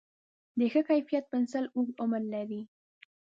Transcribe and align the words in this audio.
د 0.57 0.59
ښه 0.71 0.81
کیفیت 0.89 1.25
پنسل 1.33 1.65
اوږد 1.75 1.95
عمر 2.03 2.23
لري. 2.33 2.61